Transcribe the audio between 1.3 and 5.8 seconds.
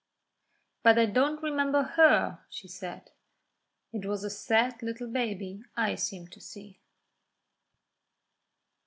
remember her," she said. "It was a sad little baby